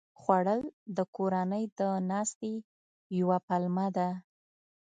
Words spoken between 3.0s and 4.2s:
یوه پلمه ده